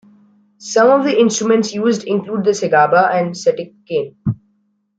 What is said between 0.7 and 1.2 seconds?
of the